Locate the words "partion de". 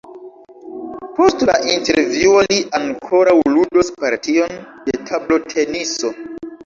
4.05-4.97